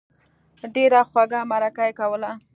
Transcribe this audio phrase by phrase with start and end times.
[0.75, 2.31] ډېره خوږه مرکه یې کوله.